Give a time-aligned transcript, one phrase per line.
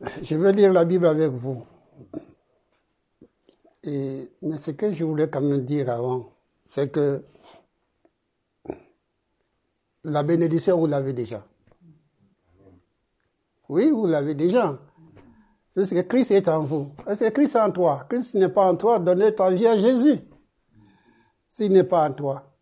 [0.00, 1.64] Je vais lire la Bible avec vous.
[3.82, 6.32] Et, mais ce que je voulais quand même dire avant,
[6.64, 7.24] c'est que
[10.04, 11.44] la bénédiction, vous l'avez déjà.
[13.68, 14.78] Oui, vous l'avez déjà.
[15.74, 16.92] Puisque Christ est en vous.
[17.14, 18.06] C'est Christ en toi.
[18.08, 20.20] Christ n'est pas en toi, donnez ta vie à Jésus.
[21.50, 22.56] S'il n'est pas en toi.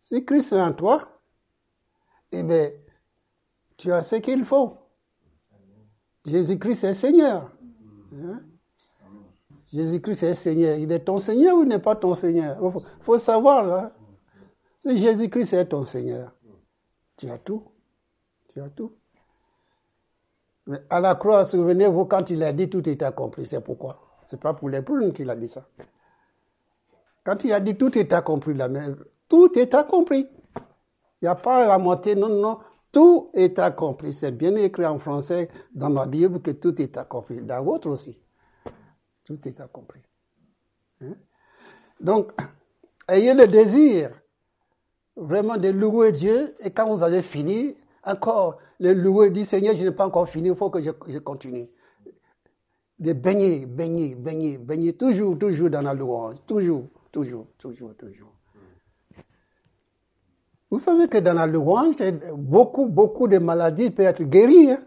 [0.00, 1.22] Si Christ est en toi,
[2.32, 2.70] eh bien,
[3.76, 4.79] tu as ce qu'il faut.
[6.24, 7.50] Jésus-Christ est Seigneur.
[8.14, 8.40] Hein?
[9.72, 10.76] Jésus-Christ est Seigneur.
[10.78, 12.58] Il est ton Seigneur ou il n'est pas ton Seigneur?
[12.62, 13.92] Il faut, savoir, là.
[14.78, 16.32] Si Jésus-Christ est ton Seigneur,
[17.16, 17.64] tu as tout.
[18.52, 18.92] Tu as tout.
[20.66, 24.00] Mais à la croix, souvenez-vous, quand il a dit tout est accompli, c'est pourquoi?
[24.24, 25.66] C'est pas pour les prunes qu'il a dit ça.
[27.24, 28.82] Quand il a dit tout est accompli, là, mais
[29.28, 30.28] tout est accompli.
[30.56, 32.58] Il n'y a pas la moitié, non, non,
[32.92, 34.12] tout est accompli.
[34.12, 37.40] C'est bien écrit en français dans ma Bible que tout est accompli.
[37.42, 38.20] Dans votre aussi.
[39.24, 40.00] Tout est accompli.
[41.02, 41.14] Hein?
[42.00, 42.32] Donc,
[43.08, 44.10] ayez le désir
[45.16, 49.84] vraiment de louer Dieu et quand vous avez fini, encore le louer, dit Seigneur, je
[49.84, 51.68] n'ai pas encore fini, il faut que je, je, continue.
[52.98, 58.32] De baigner, baigner, baigner, baigner, toujours, toujours dans la louange, toujours, toujours, toujours, toujours.
[60.70, 61.96] Vous savez que dans la louange,
[62.34, 64.70] beaucoup, beaucoup de maladies peuvent être guéries.
[64.70, 64.84] Hein?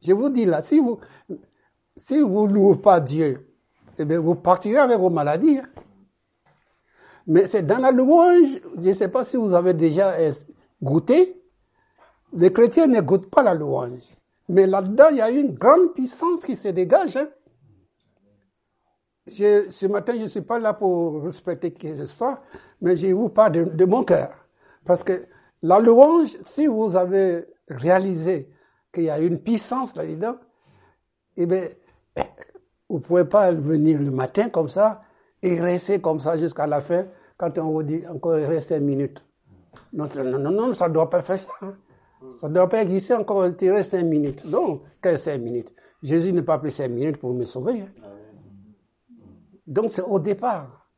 [0.00, 0.98] Je vous dis là, si vous
[1.94, 3.54] si vous louez pas Dieu,
[3.98, 5.58] eh bien, vous partirez avec vos maladies.
[5.58, 5.68] Hein?
[7.26, 10.14] Mais c'est dans la louange, je ne sais pas si vous avez déjà
[10.82, 11.42] goûté,
[12.32, 14.00] les chrétiens ne goûtent pas la louange.
[14.48, 17.16] Mais là-dedans, il y a une grande puissance qui se dégage.
[17.16, 17.28] Hein?
[19.30, 22.42] Ce matin, je ne suis pas là pour respecter qui ce soit,
[22.80, 24.30] mais je vous parle de, mon cœur.
[24.84, 25.26] Parce que
[25.62, 28.50] la louange, si vous avez réalisé
[28.92, 30.36] qu'il y a une puissance là-dedans,
[31.36, 31.64] eh bien,
[32.88, 35.02] vous ne pouvez pas venir le matin comme ça
[35.42, 37.06] et rester comme ça jusqu'à la fin
[37.36, 39.24] quand on vous dit encore il reste une minute.
[39.92, 41.48] Non, non, non, ça ne doit pas faire ça.
[41.62, 41.74] Hein.
[42.32, 44.44] Ça ne doit pas exister encore, il reste une minute.
[44.44, 45.72] Non, quelle cinq minutes?
[46.02, 47.80] Jésus n'a pas pris cinq minutes pour me sauver.
[47.80, 48.10] Hein.
[49.70, 50.88] Donc c'est au départ.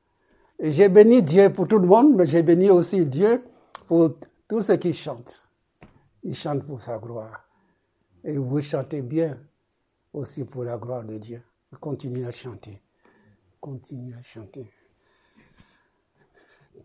[0.58, 3.44] J'ai béni Dieu pour tout le monde, mais j'ai béni aussi Dieu
[3.86, 4.16] pour
[4.48, 5.42] tous ceux qui chantent.
[6.24, 7.44] Ils chantent pour sa gloire.
[8.24, 9.38] Et vous chantez bien
[10.12, 11.42] aussi pour la gloire de Dieu.
[11.80, 12.80] Continuez à chanter.
[13.60, 14.70] Continuez à chanter.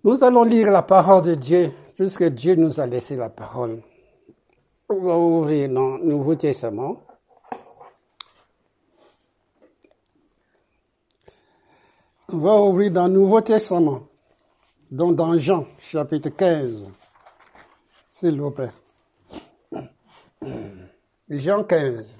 [0.04, 3.82] Nous allons lire la parole de Dieu, puisque Dieu nous a laissé la parole.
[4.90, 7.07] On va ouvrir le Nouveau Testament.
[12.30, 14.06] On va ouvrir dans le Nouveau Testament,
[14.92, 16.92] donc dans Jean, chapitre 15,
[18.12, 18.70] s'il vous plaît.
[21.30, 22.18] Jean 15.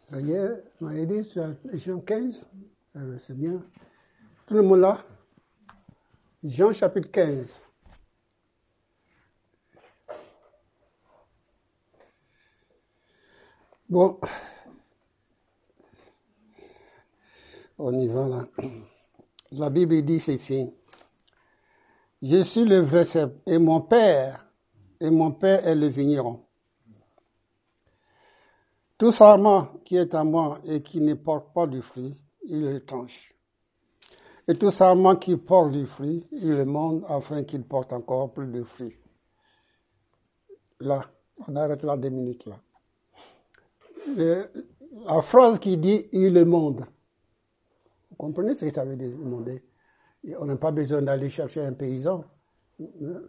[0.00, 2.46] Ça y est, vous m'avez dit sur Jean 15,
[2.96, 3.64] euh, c'est bien.
[4.46, 4.98] Tout le monde là?
[6.44, 7.62] Jean chapitre 15.
[13.92, 14.18] Bon,
[17.76, 18.48] on y va là.
[19.50, 20.72] La Bible dit ceci.
[22.22, 23.04] Je suis le vrai
[23.44, 24.48] et mon Père,
[24.98, 26.40] et mon Père est le vigneron.
[28.96, 32.82] Tout sarment qui est à moi et qui ne porte pas du fruit, il le
[32.86, 33.34] tranche.
[34.48, 38.46] Et tout sarment qui porte du fruit, il le monte afin qu'il porte encore plus
[38.46, 38.96] de fruits.
[40.80, 41.04] Là,
[41.46, 42.58] on arrête là deux minutes là
[44.06, 46.84] la phrase qui dit il le monde.
[48.10, 49.62] Vous comprenez ce que ça veut dire demander
[50.38, 52.24] On n'a pas besoin d'aller chercher un paysan
[52.80, 53.22] hein,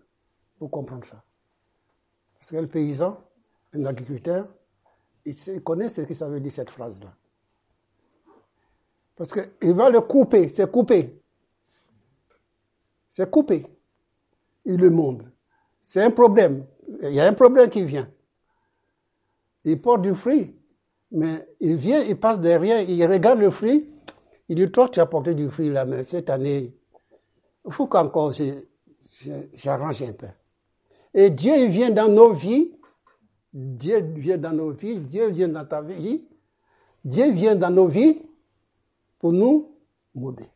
[0.58, 1.24] pour comprendre ça.
[2.34, 3.18] Parce que le paysan,
[3.74, 4.48] un agriculteur,
[5.26, 7.16] il connaît ce que ça veut dire cette phrase-là.
[9.16, 11.22] Parce qu'il va le couper, c'est couper.
[13.10, 13.66] C'est couper.
[14.66, 15.32] Il le monde.
[15.82, 16.66] C'est un problème.
[17.04, 18.10] Il y a un problème qui vient.
[19.64, 20.56] Il porte du fruit.
[21.14, 23.88] Mais il vient, il passe derrière, il regarde le fruit,
[24.50, 26.74] il dit, toi, tu as porté du fruit là, mais cette année,
[27.66, 28.34] il faut qu'encore
[29.54, 30.28] j'arrange un peu.
[31.14, 32.72] Et Dieu il vient dans nos vies,
[33.54, 36.26] Dieu vient dans nos vies, Dieu vient dans ta vie,
[37.06, 38.20] Dieu vient dans nos vies
[39.20, 39.72] pour nous
[40.16, 40.50] moder.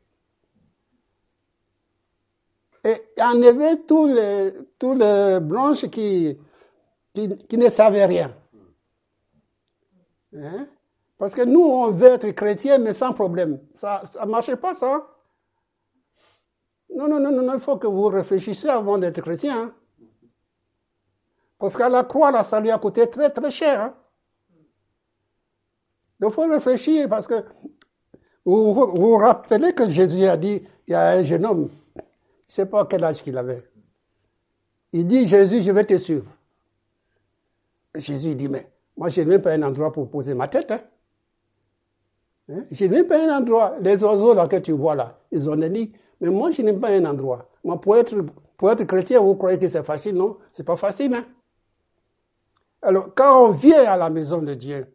[2.83, 6.35] Et enlever tous les, tous les blanches qui,
[7.13, 8.33] qui, qui ne savaient rien.
[10.35, 10.67] Hein?
[11.17, 13.59] Parce que nous, on veut être chrétien, mais sans problème.
[13.73, 15.07] Ça ne marche pas, ça.
[16.93, 19.63] Non, non, non, non, il faut que vous réfléchissiez avant d'être chrétien.
[19.63, 19.73] Hein.
[21.57, 23.81] Parce qu'à la croix, la salut a coûté très, très cher.
[23.81, 23.95] Hein.
[26.19, 27.43] Donc, il faut réfléchir parce que
[28.45, 32.05] vous vous, rappelez que Jésus a dit, il y a un jeune homme, je ne
[32.47, 33.69] sais pas quel âge qu'il avait.
[34.93, 36.31] Il dit, Jésus, je vais te suivre.
[37.93, 40.71] Jésus dit, mais moi, je n'ai même pas un endroit pour poser ma tête.
[40.71, 40.81] Hein.
[42.49, 42.65] hein?
[42.71, 43.75] Je n'ai même pas un endroit.
[43.79, 45.93] Les oiseaux là que tu vois là, ils ont des nids.
[46.19, 47.47] Mais moi, je n'ai pas un endroit.
[47.63, 48.15] Moi, pour être,
[48.57, 50.37] pour être chrétien, vous croyez que c'est facile, non?
[50.51, 51.25] C'est pas facile, hein
[52.81, 54.87] Alors, quand on vient à la maison de Dieu,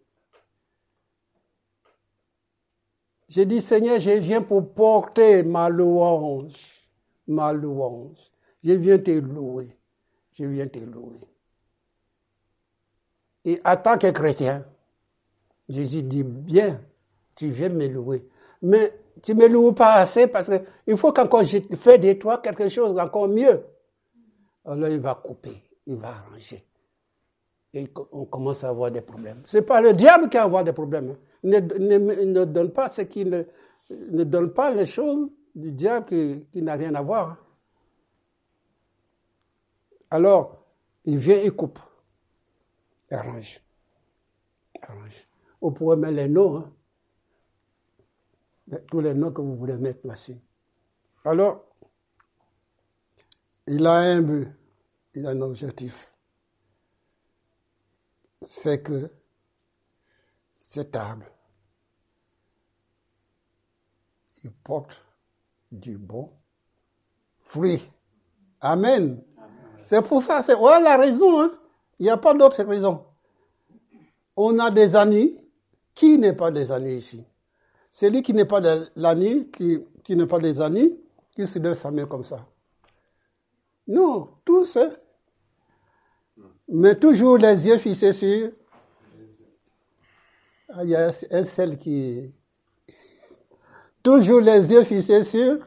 [3.28, 6.54] j'ai dit, Seigneur, je viens pour porter ma louange,
[7.28, 8.19] ma louange.
[8.64, 9.76] Je viens te louer.
[10.32, 11.20] Je viens te louer.
[13.44, 14.65] Et en tant que chrétien,
[15.69, 16.81] Jésus dit, bien,
[17.35, 18.29] tu viens me louer.
[18.62, 18.93] Mais
[19.23, 20.50] tu me loues pas assez parce
[20.85, 23.65] qu'il faut qu'encore je fais de toi quelque chose encore mieux.
[24.65, 26.65] Alors il va couper, il va arranger.
[27.75, 29.43] Et on commence à avoir des problèmes.
[29.47, 31.11] C'est pas le diable qui a avoir des problèmes.
[31.11, 31.17] Hein.
[31.43, 33.43] Ne, ne, donne pas ce qui ne,
[33.91, 37.31] ne donne pas les choses du diable qui, qui n'a rien à voir.
[37.31, 37.38] Hein.
[40.11, 40.65] Alors,
[41.06, 41.79] il vient et coupe.
[43.12, 43.61] Arrange.
[44.82, 45.29] Arrange.
[45.61, 46.59] On pourrait mettre les noms.
[46.59, 46.73] Hein
[48.88, 50.37] tous les noms que vous voulez mettre là-dessus.
[51.25, 51.64] Alors,
[53.67, 54.49] il a un but,
[55.14, 56.12] il a un objectif.
[58.43, 59.11] C'est que
[60.53, 61.26] cette table,
[64.43, 65.05] il porte
[65.70, 66.32] du bon
[67.41, 67.88] fruit.
[68.61, 69.23] Amen.
[69.85, 71.43] C'est pour ça, c'est voilà la raison.
[71.43, 71.59] Hein.
[71.99, 73.05] Il n'y a pas d'autre raison.
[74.37, 75.39] On a des amis.
[75.94, 77.25] Qui n'est pas des amis ici?
[77.91, 80.99] Celui qui n'est pas de l'année, qui, qui n'est pas des années,
[81.37, 82.47] qui se lève sa main comme ça.
[83.87, 84.77] Non, tous.
[84.77, 84.93] Hein.
[86.69, 88.50] Mais toujours les yeux fixés sur.
[90.71, 92.33] Ah, il y a un seul qui.
[94.03, 95.59] Toujours les yeux fixés sur.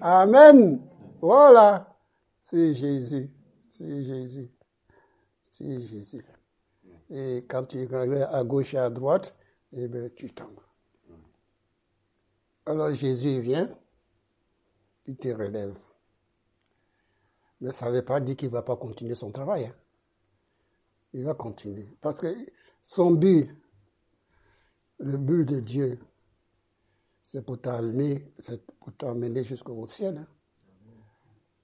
[0.00, 0.80] Amen.
[1.20, 1.96] Voilà.
[2.42, 3.30] C'est Jésus.
[3.70, 4.50] C'est Jésus.
[5.58, 6.24] C'est Jésus.
[7.10, 9.34] Et quand tu regardes à gauche et à droite,
[9.72, 10.60] eh bien, tu tombes.
[12.64, 13.68] Alors Jésus vient,
[15.06, 15.74] il te relève.
[17.60, 19.66] Mais ça ne veut pas dire qu'il ne va pas continuer son travail.
[19.66, 19.74] Hein.
[21.12, 21.88] Il va continuer.
[22.00, 22.32] Parce que
[22.80, 23.50] son but,
[24.98, 25.98] le but de Dieu,
[27.24, 30.18] c'est pour t'amener, c'est pour t'emmener jusqu'au ciel.
[30.18, 30.26] Hein.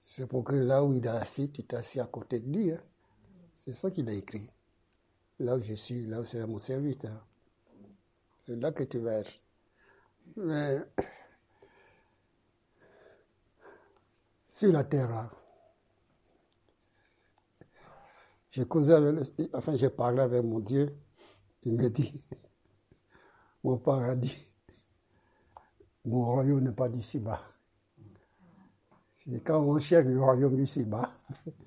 [0.00, 2.73] C'est pour que là où il est assis, tu t'assis à côté de lui.
[2.73, 2.81] Hein.
[3.55, 4.49] C'est ça qu'il a écrit.
[5.39, 7.27] Là où je suis, là où c'est mon serviteur.
[8.47, 9.33] C'est là que tu vas être.
[10.37, 10.79] Mais
[14.49, 15.31] sur la terre,
[18.51, 20.95] j'ai causé avec, enfin j'ai parlé avec mon Dieu,
[21.65, 22.23] il me dit,
[23.65, 24.53] mon paradis,
[26.05, 27.41] mon royaume n'est pas d'ici-bas.
[29.33, 31.12] Et quand on cherche le royaume d'ici-bas,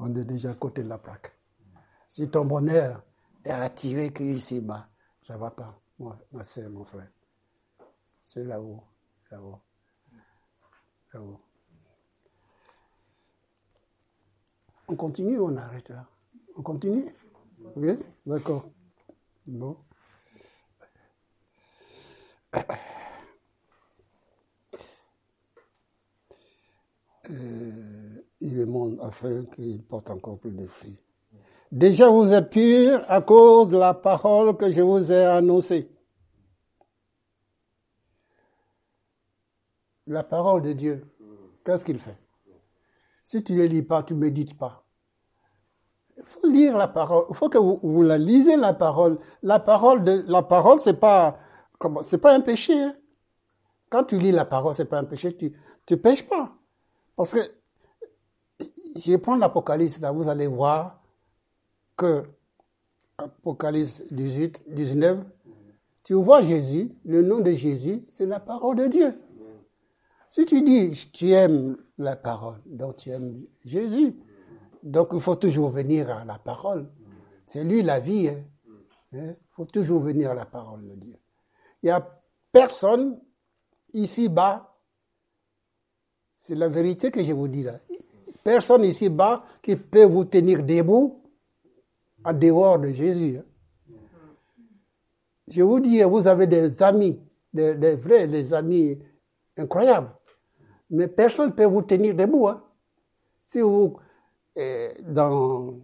[0.00, 1.32] on est déjà à côté de la plaque.
[2.08, 3.04] Si ton bonheur
[3.44, 4.88] est attiré qu'ici-bas,
[5.22, 7.10] ça va pas, moi, ma soeur, mon frère.
[8.22, 8.82] C'est là-haut,
[9.30, 9.60] là-haut,
[11.12, 11.40] là-haut.
[14.88, 16.06] On continue ou on arrête là?
[16.56, 17.14] On continue?
[17.76, 17.96] Oui
[18.26, 18.68] D'accord.
[19.46, 19.76] Bon.
[27.30, 27.99] Euh,
[28.58, 30.98] est monde afin qu'il porte encore plus de fruits.
[31.70, 35.88] Déjà vous êtes purs à cause de la parole que je vous ai annoncée.
[40.10, 41.06] la parole de Dieu,
[41.64, 42.18] qu'est-ce qu'il fait?
[43.22, 44.84] Si tu ne lis pas, tu ne médites pas.
[46.16, 47.26] Il faut lire la parole.
[47.30, 49.18] Il faut que vous, la lisez la parole.
[49.42, 51.38] La parole de la parole, c'est pas
[52.02, 52.78] c'est pas un péché.
[52.78, 52.94] Hein.
[53.88, 55.34] Quand tu lis la parole, c'est pas un péché.
[55.34, 56.52] Tu tu pêches pas.
[57.16, 57.40] Parce que
[58.96, 60.00] je prendre l'Apocalypse.
[60.00, 61.02] Là, vous allez voir
[61.96, 62.24] que
[63.18, 65.18] Apocalypse 18, 19,
[66.04, 69.20] tu vois Jésus, le nom de Jésus, c'est la parole de Dieu.
[70.30, 74.16] Si tu dis tu aimes la parole, donc tu aimes Jésus,
[74.82, 76.88] donc il faut toujours venir à la parole.
[77.46, 78.28] C'est lui la vie.
[78.28, 78.44] Hein.
[79.12, 79.34] Il hein?
[79.50, 81.16] faut toujours venir à la parole de Dieu.
[81.82, 82.20] Il n'y a
[82.52, 83.20] personne
[83.92, 84.76] ici-bas,
[86.36, 87.80] c'est la vérité que je vous dis là,
[88.42, 91.22] personne ici-bas qui peut vous tenir debout
[92.24, 93.38] en dehors de Jésus.
[93.38, 93.44] Hein.
[95.48, 97.20] Je vous dis, vous avez des amis,
[97.52, 98.98] des, vrais, des amis
[99.56, 100.12] incroyables.
[100.90, 102.48] Mais personne ne peut vous tenir debout.
[102.48, 102.64] Hein.
[103.46, 103.96] Si vous,
[104.58, 105.74] euh, dans,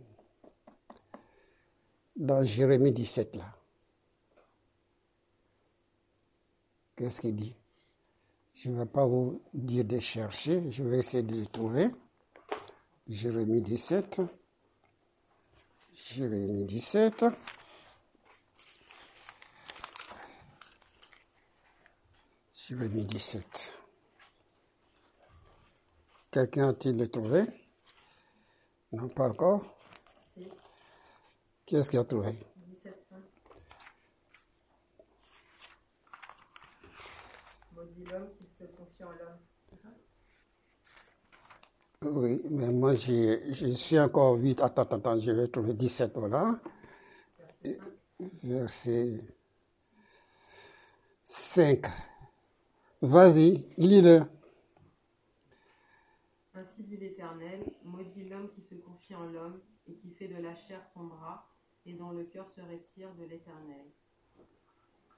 [2.14, 3.44] dans Jérémie 17, là,
[6.94, 7.56] qu'est-ce qu'il dit?
[8.52, 11.90] Je ne vais pas vous dire de chercher, je vais essayer de le trouver.
[13.08, 14.20] Jérémie 17.
[15.92, 17.24] Jérémie 17.
[22.52, 23.72] Jérémie 17.
[26.32, 27.44] Quelqu'un a-t-il trouvé?
[28.90, 29.78] Non, pas encore.
[31.64, 32.36] Qui est-ce qui a trouvé?
[32.66, 33.06] 17,
[38.10, 39.45] l'homme qui se confie en l'homme.
[42.04, 44.60] Oui, mais moi je suis encore vite.
[44.60, 46.60] Attends, attends, je vais trouver 17, voilà.
[48.44, 49.20] Verset
[51.24, 51.86] 5.
[53.00, 54.20] Vas-y, lis-le.
[56.54, 60.54] Ainsi dit l'Éternel, maudit l'homme qui se confie en l'homme et qui fait de la
[60.54, 61.48] chair son bras
[61.86, 63.86] et dont le cœur se retire de l'Éternel.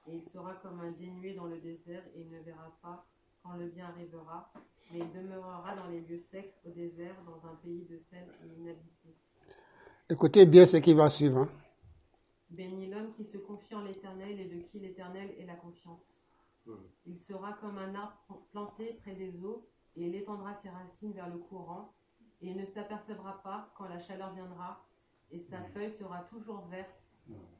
[0.07, 3.05] Et il sera comme un dénué dans le désert et il ne verra pas
[3.43, 4.51] quand le bien arrivera,
[4.91, 8.61] mais il demeurera dans les lieux secs au désert, dans un pays de sel et
[8.61, 9.15] inhabité.
[10.09, 11.39] Écoutez bien ce qui va suivre.
[11.39, 11.49] Hein.
[12.49, 16.01] Béni l'homme qui se confie en l'Éternel et de qui l'Éternel est la confiance.
[17.05, 21.29] Il sera comme un arbre planté près des eaux et il étendra ses racines vers
[21.29, 21.93] le courant
[22.41, 24.85] et il ne s'apercevra pas quand la chaleur viendra
[25.31, 26.98] et sa feuille sera toujours verte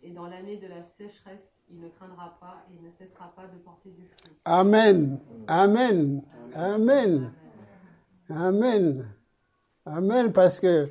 [0.02, 3.58] et dans l'année de la sécheresse, il ne craindra pas et ne cessera pas de
[3.58, 4.34] porter du fruit.
[4.46, 5.20] Amen.
[5.48, 6.22] Amen.
[6.56, 7.32] Amen.
[8.30, 9.06] Amen.
[9.86, 10.32] Amen.
[10.32, 10.90] Parce que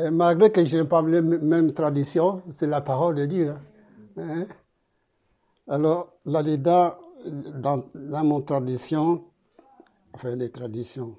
[0.00, 3.54] euh, malgré que je n'ai pas la même tradition, c'est la parole de Dieu.
[4.16, 4.46] Hein.
[5.68, 6.94] Alors, là-dedans,
[7.54, 9.24] dans, dans mon tradition,
[10.12, 11.16] enfin les traditions,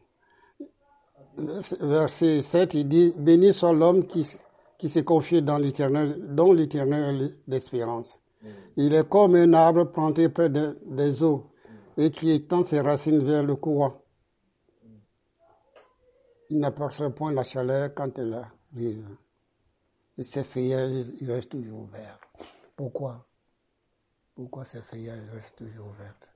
[1.38, 4.28] verset 7, il dit, béni soit l'homme qui,
[4.82, 8.20] qui se confie dans l'éternel, dont l'éternel est l'espérance.
[8.76, 11.52] Il est comme un arbre planté près des eaux
[11.98, 14.04] et qui étend ses racines vers le courant.
[16.50, 19.08] Il n'aperçoit point la chaleur quand elle arrive.
[20.18, 22.20] Et ses feuillages, il reste toujours vert.
[22.76, 23.28] Pourquoi?
[24.34, 26.28] Pourquoi ces feuillages restent toujours ouvertes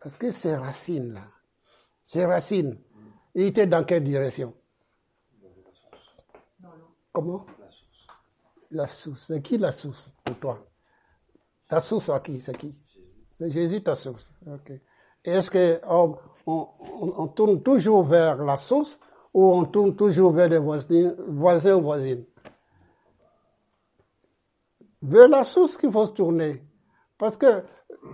[0.00, 1.22] Parce que ces racines-là,
[2.02, 2.76] ces racines,
[3.36, 4.52] ils étaient dans quelle direction?
[7.16, 7.46] Comment
[8.72, 9.24] La source.
[9.28, 10.66] C'est qui la source pour toi?
[11.70, 12.42] La source à qui?
[12.42, 12.78] C'est qui?
[13.32, 14.30] C'est Jésus ta source.
[15.24, 16.68] Est-ce qu'on on,
[17.16, 19.00] on, tourne toujours vers la source
[19.32, 22.26] ou on tourne toujours vers les voisins, voisins ou voisines?
[25.00, 26.62] Vers la source qu'il faut se tourner.
[27.16, 27.64] Parce que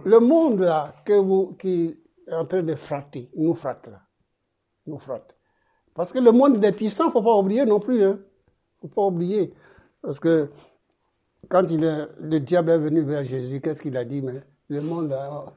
[0.05, 4.03] le monde là, que vous, qui est en train de fratter, nous frappe là.
[4.87, 5.33] Nous frappe.
[5.93, 8.21] Parce que le monde des puissants, faut pas oublier non plus, hein.
[8.83, 9.55] Faut pas oublier.
[10.03, 10.51] Parce que
[11.49, 14.21] quand il est, le diable est venu vers Jésus, qu'est-ce qu'il a dit?
[14.23, 15.17] Mais le monde,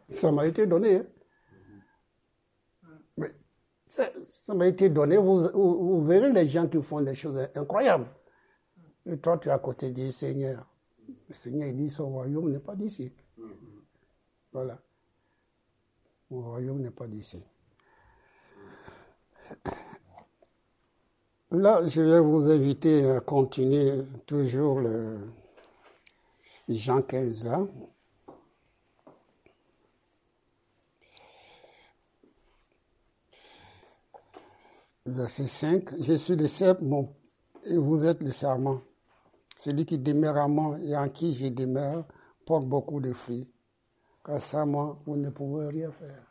[0.10, 1.06] ça m'a été donné, hein.
[3.18, 3.34] Mais
[3.88, 5.18] ça, m'a été donné.
[5.18, 8.08] Vous, vous, verrez les gens qui font des choses incroyables.
[9.08, 10.68] Et toi, tu es à côté du Seigneur.
[11.28, 13.12] Le Seigneur dit son royaume n'est pas d'ici.
[14.52, 14.80] Voilà.
[16.30, 17.44] Mon royaume n'est pas d'ici.
[21.58, 25.20] Là, je vais vous inviter à continuer toujours le
[26.68, 27.66] Jean 15 là.
[35.06, 36.02] Verset 5.
[36.02, 37.16] Je suis le serment
[37.64, 38.82] et vous êtes le serment.
[39.58, 42.06] Celui qui demeure à moi et en qui je demeure
[42.46, 43.50] porte beaucoup de fruits.
[44.26, 46.26] Car sans moi, vous ne pouvez rien faire.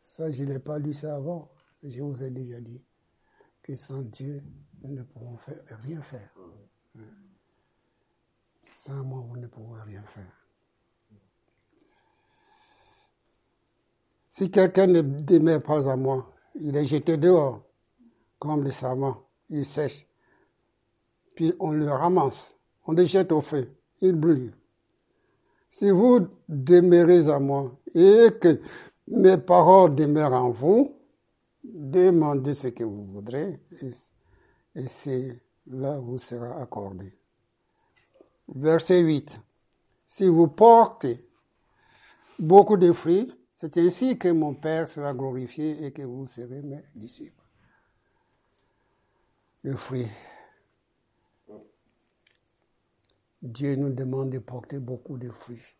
[0.00, 1.48] Ça, je n'ai pas lu ça avant.
[1.84, 2.82] Je vous ai déjà dit
[3.62, 4.42] que sans Dieu,
[4.82, 5.38] nous ne pouvons
[5.82, 6.30] rien faire.
[8.64, 10.46] Sans moi, vous ne pouvez rien faire.
[14.30, 17.62] Si quelqu'un ne demeure pas à moi, il est jeté dehors,
[18.38, 20.06] comme le savant, il sèche
[21.34, 22.54] puis on le ramasse,
[22.86, 24.52] on le jette au feu, il brûle.
[25.70, 28.60] Si vous demeurez à moi et que
[29.08, 30.96] mes paroles demeurent en vous,
[31.82, 33.60] demandez ce que vous voudrez
[34.76, 35.32] et,
[35.66, 37.12] où vous sera accordé.
[38.54, 39.40] Verset 8.
[40.06, 41.26] Si vous portez
[42.38, 46.84] beaucoup de fruits, c'est ainsi que mon Père sera glorifié et que vous serez mes
[46.94, 47.42] disciples.
[49.62, 50.08] Le fruit
[53.42, 55.76] Dieu nous demande de porter beaucoup de fruits.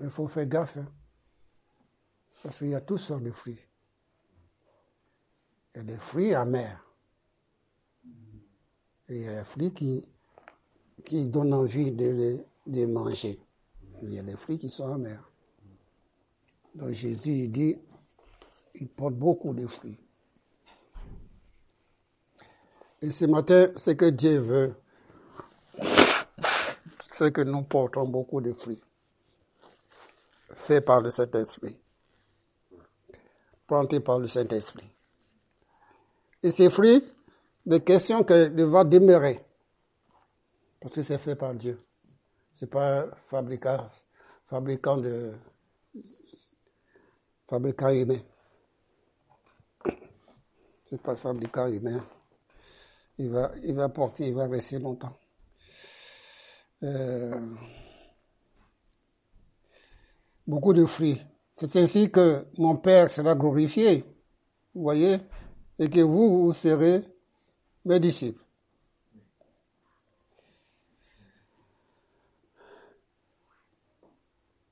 [0.00, 0.86] Il faut faire gaffe, hein,
[2.42, 3.58] parce qu'il y a toutes sortes de fruits.
[5.76, 6.82] Il y a des fruits amers.
[9.10, 10.02] Et il y a des fruits qui,
[11.04, 13.38] qui donnent envie de les, de manger.
[14.00, 15.30] Il y a des fruits qui sont amers.
[16.74, 17.76] Donc Jésus il dit,
[18.76, 19.98] il porte beaucoup de fruits.
[23.02, 24.74] Et ce matin, ce que Dieu veut,
[27.12, 28.80] c'est que nous portons beaucoup de fruits,
[30.54, 31.78] faits par le Saint-Esprit,
[33.66, 34.95] plantés par le Saint-Esprit.
[36.46, 37.02] Et ces fruits,
[37.66, 39.44] de questions que va demeurer,
[40.80, 41.84] parce que c'est fait par Dieu.
[42.52, 43.88] C'est pas fabricant,
[44.46, 45.32] fabricant de
[47.48, 48.20] fabricant humain.
[50.84, 52.06] C'est pas fabricant humain.
[53.18, 55.18] Il va, il va porter, il va rester longtemps.
[56.84, 57.40] Euh,
[60.46, 61.20] beaucoup de fruits.
[61.56, 64.04] C'est ainsi que mon Père sera glorifié,
[64.76, 65.18] vous voyez,
[65.78, 67.02] et que vous, vous serez
[67.84, 68.42] mes disciples.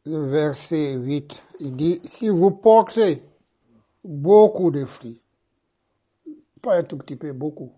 [0.06, 3.23] Le verset 8, il dit, si vous portez
[4.04, 5.23] beaucoup de fruits,
[6.61, 7.73] pas un tout petit peu, beaucoup,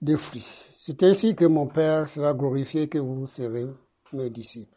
[0.00, 0.46] de fruits.
[0.78, 3.66] C'est ainsi que mon Père sera glorifié, que vous serez
[4.12, 4.74] mes disciples.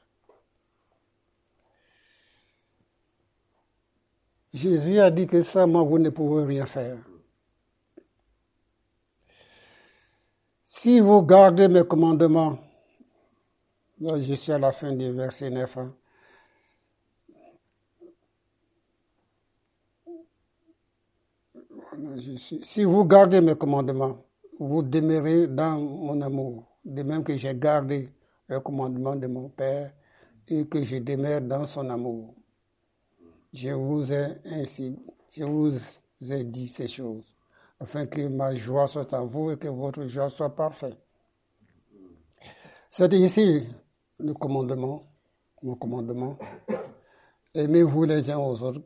[4.53, 6.97] Jésus a dit que ça, moi, vous ne pouvez rien faire.
[10.63, 12.59] Si vous gardez mes commandements,
[13.99, 15.93] là je suis à la fin du verset 9, hein.
[22.63, 24.23] si vous gardez mes commandements,
[24.59, 28.09] vous demeurez dans mon amour, de même que j'ai gardé
[28.47, 29.93] le commandement de mon Père
[30.47, 32.36] et que je demeure dans son amour.
[33.53, 34.97] Je vous ai ainsi,
[35.31, 35.73] je vous
[36.29, 37.23] ai dit ces choses,
[37.79, 40.97] afin que ma joie soit en vous et que votre joie soit parfaite.
[42.89, 43.67] C'est ici
[44.19, 45.03] le commandement,
[45.61, 46.37] mon commandement.
[47.53, 48.81] Aimez-vous les uns aux autres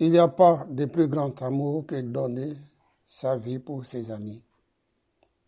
[0.00, 2.54] Il n'y a pas de plus grand amour que donner
[3.06, 4.42] sa vie pour ses amis.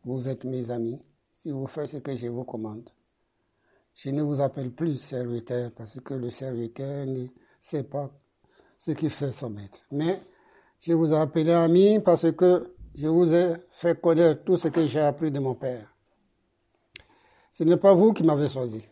[0.04, 2.88] Vous êtes mes amis si vous faites ce que je vous commande.
[3.96, 7.26] Je ne vous appelle plus serviteur parce que le serviteur ne
[7.62, 8.11] sait pas
[8.76, 9.80] ce qui fait son maître.
[9.90, 10.22] Mais
[10.80, 14.87] je vous ai appelé ami parce que je vous ai fait connaître tout ce que
[14.87, 15.90] j'ai appris de mon Père.
[17.50, 18.82] Ce n'est pas vous qui m'avez choisi.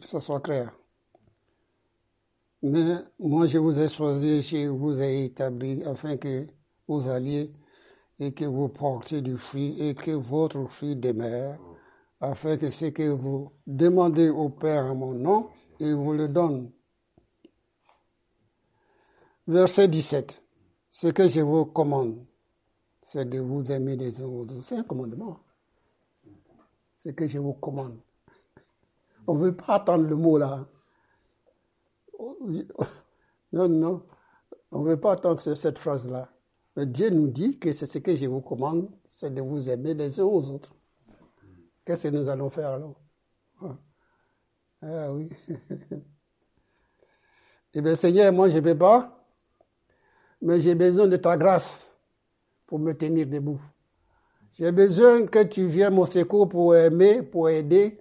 [0.00, 0.70] Que ce soit clair.
[2.62, 2.84] Mais
[3.18, 6.46] moi, je vous ai choisi, je vous ai établi afin que
[6.86, 7.50] vous alliez
[8.18, 11.58] et que vous portiez du fruit et que votre fruit demeure,
[12.20, 16.70] afin que ce que vous demandez au Père en mon nom, il vous le donne.
[19.46, 20.44] Verset 17.
[20.90, 22.24] Ce que je vous commande,
[23.02, 24.64] c'est de vous aimer les uns aux autres.
[24.64, 25.40] C'est un commandement.
[26.96, 27.98] Ce que je vous commande.
[29.26, 30.66] On ne veut pas attendre le mot là.
[33.52, 34.06] Non, non,
[34.70, 36.30] on ne veut pas attendre cette phrase-là.
[36.76, 39.94] Mais Dieu nous dit que c'est ce que je vous commande, c'est de vous aimer
[39.94, 40.72] les uns aux autres.
[41.90, 42.94] Qu'est-ce que nous allons faire alors
[43.60, 43.76] Ah,
[44.82, 45.28] ah oui.
[47.74, 49.26] eh bien Seigneur, moi je ne peux pas,
[50.40, 51.90] mais j'ai besoin de ta grâce
[52.64, 53.60] pour me tenir debout.
[54.52, 58.00] J'ai besoin que tu viennes mon secours pour aimer, pour aider,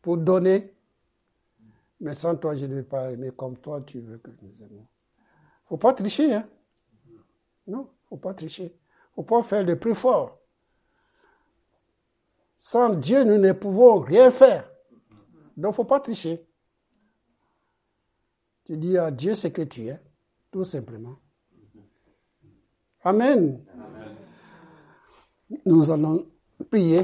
[0.00, 0.72] pour donner.
[1.98, 4.86] Mais sans toi, je ne vais pas aimer comme toi, tu veux que nous aimions.
[5.64, 6.48] faut pas tricher, hein.
[7.66, 8.72] Non, faut pas tricher.
[9.16, 10.38] faut pas faire le plus fort.
[12.64, 14.70] Sans Dieu, nous ne pouvons rien faire.
[15.56, 16.46] Donc, faut pas tricher.
[18.62, 20.00] Tu dis à Dieu ce que tu es,
[20.52, 21.16] tout simplement.
[23.02, 23.66] Amen.
[23.74, 24.16] Amen.
[25.66, 26.24] Nous allons
[26.70, 27.02] prier.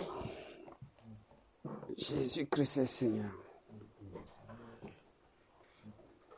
[1.97, 3.33] Jésus-Christ est Seigneur.